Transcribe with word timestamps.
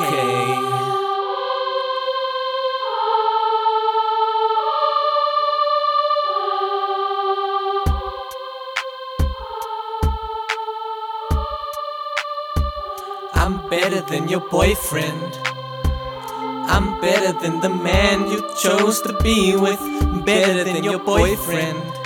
I'm 0.00 0.06
better 13.68 14.00
than 14.02 14.28
your 14.28 14.38
boyfriend. 14.40 15.36
I'm 16.70 17.00
better 17.00 17.32
than 17.32 17.60
the 17.60 17.68
man 17.68 18.30
you 18.30 18.48
chose 18.56 19.00
to 19.02 19.12
be 19.20 19.56
with. 19.56 19.80
Better 20.24 20.62
than 20.62 20.84
your 20.84 21.00
boyfriend. 21.00 21.97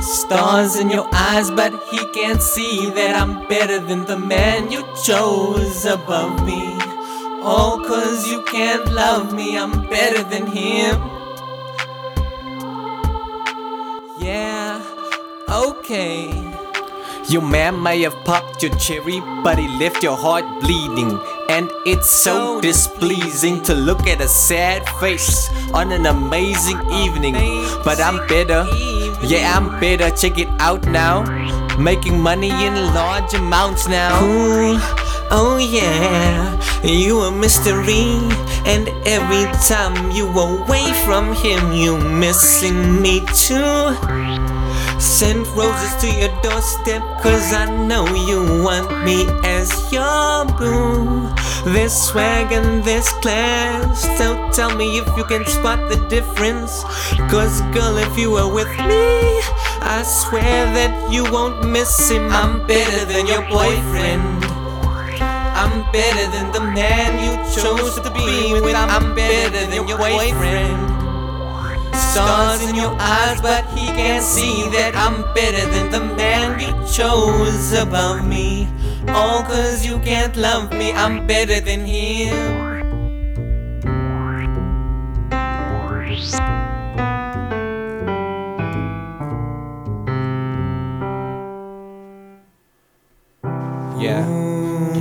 Stars 0.00 0.76
in 0.76 0.88
your 0.88 1.06
eyes, 1.12 1.50
but 1.50 1.72
he 1.90 1.98
can't 2.14 2.40
see 2.40 2.88
that 2.90 3.14
I'm 3.14 3.46
better 3.48 3.78
than 3.78 4.06
the 4.06 4.18
man 4.18 4.70
you 4.70 4.82
chose 5.04 5.84
above 5.84 6.44
me. 6.46 6.78
All 7.42 7.84
cause 7.84 8.26
you 8.26 8.42
can't 8.42 8.90
love 8.92 9.34
me, 9.34 9.58
I'm 9.58 9.86
better 9.88 10.22
than 10.22 10.46
him. 10.46 10.96
Yeah, 14.18 14.82
okay. 15.48 16.50
Your 17.28 17.42
man 17.42 17.82
may 17.82 18.00
have 18.02 18.16
popped 18.24 18.62
your 18.62 18.74
cherry, 18.76 19.20
but 19.44 19.58
he 19.58 19.68
left 19.78 20.02
your 20.02 20.16
heart 20.16 20.44
bleeding. 20.60 21.20
And 21.48 21.70
it's 21.84 22.08
so 22.10 22.60
displeasing 22.60 23.62
to 23.64 23.74
look 23.74 24.06
at 24.06 24.20
a 24.20 24.28
sad 24.28 24.88
face 24.98 25.48
on 25.72 25.92
an 25.92 26.06
amazing 26.06 26.80
evening. 26.90 27.34
But 27.84 28.00
I'm 28.00 28.26
better, 28.26 28.66
yeah, 29.22 29.56
I'm 29.56 29.80
better. 29.80 30.10
Check 30.10 30.38
it 30.38 30.48
out 30.58 30.86
now. 30.86 31.24
Making 31.78 32.20
money 32.20 32.50
in 32.50 32.74
large 32.94 33.34
amounts 33.34 33.88
now. 33.88 34.18
Cool. 34.20 34.78
Oh 35.32 35.58
yeah, 35.58 36.58
you 36.82 37.20
a 37.20 37.30
mystery, 37.30 38.18
and 38.66 38.88
every 39.06 39.46
time 39.68 40.10
you 40.10 40.26
away 40.26 40.92
from 41.04 41.32
him, 41.34 41.72
you 41.72 41.96
missing 41.96 43.00
me 43.00 43.20
too. 43.26 43.94
Send 44.98 45.46
roses 45.54 45.94
to 46.02 46.10
your 46.10 46.34
doorstep, 46.42 47.02
cause 47.22 47.52
I 47.52 47.66
know 47.86 48.06
you 48.12 48.64
want 48.64 49.04
me 49.04 49.26
as 49.44 49.70
your 49.92 50.46
boo. 50.58 51.30
There's 51.64 51.92
swag 51.92 52.52
and 52.52 52.82
this 52.82 53.08
class. 53.20 54.00
So 54.16 54.50
tell 54.52 54.74
me 54.74 54.98
if 54.98 55.06
you 55.16 55.24
can 55.24 55.44
spot 55.44 55.90
the 55.90 55.96
difference. 56.08 56.84
Cause, 57.30 57.60
girl, 57.72 57.98
if 57.98 58.16
you 58.16 58.30
were 58.30 58.52
with 58.52 58.70
me, 58.88 59.40
I 59.84 60.02
swear 60.02 60.64
that 60.72 61.12
you 61.12 61.30
won't 61.30 61.68
miss 61.68 62.10
him. 62.10 62.30
I'm 62.30 62.66
better 62.66 63.04
than 63.04 63.26
your 63.26 63.42
boyfriend. 63.42 64.44
I'm 65.60 65.84
better 65.92 66.30
than 66.32 66.50
the 66.52 66.60
man 66.72 67.20
you 67.20 67.36
chose 67.62 68.00
to 68.00 68.10
be 68.10 68.54
with. 68.60 68.74
I'm 68.74 69.14
better 69.14 69.66
than 69.66 69.86
your 69.86 69.98
boyfriend. 69.98 71.00
Stars 71.94 72.62
in 72.62 72.74
your 72.74 72.96
eyes, 72.98 73.40
but 73.42 73.66
he 73.76 73.86
can't 73.86 74.24
see 74.24 74.62
that 74.70 74.96
I'm 74.96 75.22
better 75.34 75.68
than 75.70 75.90
the 75.90 76.00
man 76.16 76.58
you 76.58 76.72
chose 76.90 77.74
above 77.74 78.26
me. 78.26 78.66
All 79.14 79.42
cause 79.42 79.84
you 79.84 79.98
can't 80.00 80.36
love 80.36 80.72
me, 80.72 80.92
I'm 80.92 81.26
better 81.26 81.60
than 81.60 81.84
him. 81.84 82.60
Yeah. 94.00 94.24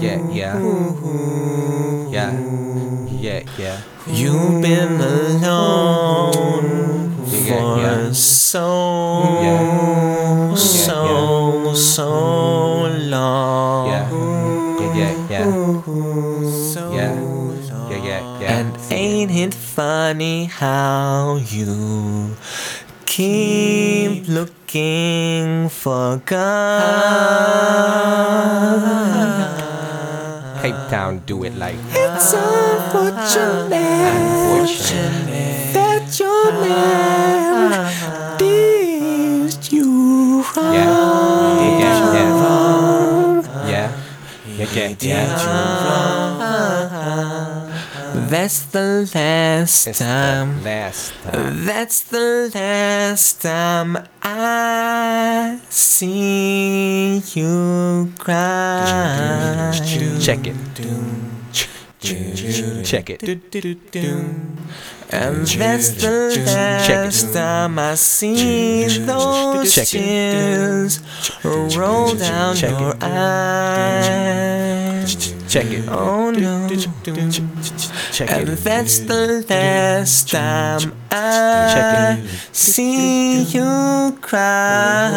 Yeah, 0.00 0.18
yeah. 0.32 0.58
Yeah. 2.10 2.32
Yeah, 3.20 3.42
yeah. 3.58 3.78
You've 4.08 4.62
been 4.62 5.00
alone 5.00 6.64
Yeah, 7.26 7.46
for 7.46 7.78
yeah. 7.78 8.12
so, 8.12 9.38
Yeah. 9.42 9.89
Yeah, 14.94 15.12
yeah, 15.30 15.30
yeah. 15.30 15.50
So 16.72 16.92
Yeah. 16.92 17.14
Yeah, 17.90 18.04
yeah, 18.04 18.40
yeah. 18.40 18.58
And 18.58 18.76
ain't 18.90 19.30
it 19.30 19.54
funny 19.54 20.44
how 20.46 21.38
you 21.50 22.34
keep 23.06 24.28
looking 24.28 25.68
for 25.68 26.20
God? 26.26 26.80
Cape 30.62 30.74
Town, 30.90 31.22
do 31.26 31.42
it 31.44 31.54
like 31.56 31.74
It's 31.90 32.32
unfortunate, 32.34 33.72
Unfortunate. 34.14 35.74
that 35.74 36.18
your 36.20 36.52
man 36.52 36.89
Yeah. 44.72 44.94
Yeah. 45.00 45.26
That's 48.30 48.62
the 48.66 49.10
last 49.14 49.86
It's 49.86 49.98
the 49.98 50.04
time. 50.04 50.62
last 50.64 51.12
time. 51.24 51.64
That's 51.64 52.02
the 52.02 52.50
last 52.54 53.42
time 53.42 53.98
I 54.22 55.60
see 55.68 57.22
you 57.34 58.12
cry. 58.18 59.72
Check 60.20 60.46
it. 60.46 61.19
Check 62.00 63.10
it. 63.10 63.22
And 63.22 63.42
that's 65.46 65.90
the 66.00 66.32
Check 66.34 66.46
it. 66.46 67.04
last 67.04 67.34
time 67.34 67.78
I 67.78 67.94
see 67.94 68.86
those 69.00 69.74
Check 69.74 69.88
it. 69.94 69.98
tears 69.98 71.00
roll 71.76 72.14
down 72.14 72.56
Check 72.56 72.70
your 72.80 72.94
it. 72.94 73.02
eyes. 74.00 75.34
Check 75.48 75.66
it. 75.66 75.84
Oh 75.88 76.30
no. 76.30 76.68
Check 78.12 78.30
And 78.30 78.48
it. 78.48 78.58
that's 78.64 78.98
the 79.00 79.44
last 79.50 80.30
time 80.30 80.92
I 81.10 81.72
Check 81.74 82.18
it. 82.24 82.30
see 82.56 83.42
you 83.42 84.16
cry. 84.22 85.10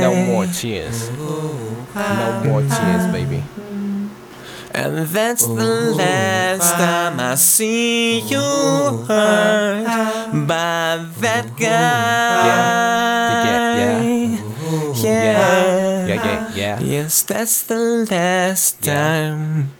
No 0.00 0.14
more 0.26 0.46
tears. 0.46 1.10
No 1.16 2.42
more 2.44 2.62
tears, 2.62 3.06
baby. 3.12 3.42
And 4.74 5.06
that's 5.08 5.46
the 5.46 5.94
last 5.96 6.72
time 6.74 7.20
I 7.20 7.34
see 7.36 8.20
you 8.20 8.38
hurt 9.08 9.86
by 10.46 11.04
that 11.20 11.56
guy. 11.56 12.46
Yeah, 12.48 13.78
yeah, 13.78 14.02
Yeah. 14.94 16.06
Yeah, 16.06 16.06
yeah, 16.06 16.52
yeah. 16.54 16.80
Yes, 16.80 17.22
that's 17.22 17.62
the 17.64 18.06
last 18.10 18.82
time. 18.82 19.77